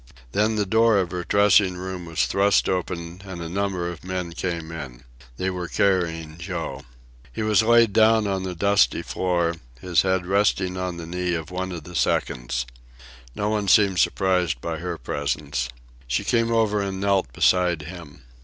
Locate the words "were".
5.51-5.67